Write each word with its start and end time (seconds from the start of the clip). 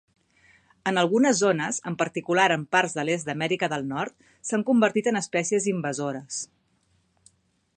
En 0.91 0.95
algunes 0.99 1.41
zones, 1.43 1.77
en 1.91 1.97
particular 1.99 2.47
en 2.55 2.63
parts 2.77 2.95
de 2.99 3.05
l'est 3.09 3.27
d'Amèrica 3.29 3.69
de 3.75 3.79
Nord, 3.91 4.15
s'han 4.49 4.65
convertit 4.71 5.11
en 5.13 5.21
espècies 5.21 5.69
invasores. 5.75 6.41